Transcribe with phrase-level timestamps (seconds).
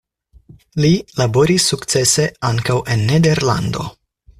[0.85, 3.91] Li laboris sukcese ankaŭ en Nederlando.